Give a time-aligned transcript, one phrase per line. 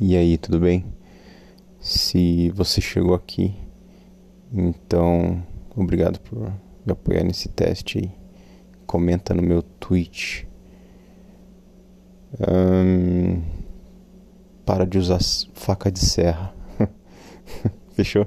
[0.00, 0.84] E aí, tudo bem?
[1.78, 3.54] Se você chegou aqui,
[4.52, 5.40] então
[5.76, 6.52] obrigado por
[6.84, 8.10] me apoiar nesse teste aí.
[8.86, 10.48] Comenta no meu tweet.
[14.66, 15.20] para de usar
[15.54, 16.52] faca de serra.
[17.94, 18.26] Fechou?